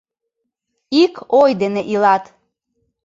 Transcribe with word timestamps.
Ик 1.03 1.13
ой 1.39 1.51
дене 1.61 1.81
илат. 1.93 2.23